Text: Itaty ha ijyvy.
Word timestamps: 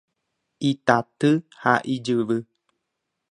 Itaty 0.69 1.31
ha 1.61 1.73
ijyvy. 1.93 2.37